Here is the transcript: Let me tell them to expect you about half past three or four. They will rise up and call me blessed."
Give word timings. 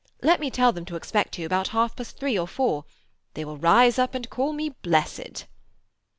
Let 0.23 0.39
me 0.39 0.49
tell 0.49 0.71
them 0.71 0.83
to 0.85 0.95
expect 0.95 1.37
you 1.37 1.45
about 1.45 1.67
half 1.77 1.95
past 1.95 2.17
three 2.17 2.35
or 2.35 2.47
four. 2.47 2.85
They 3.35 3.45
will 3.45 3.57
rise 3.59 3.99
up 3.99 4.15
and 4.15 4.27
call 4.31 4.51
me 4.51 4.69
blessed." 4.69 5.45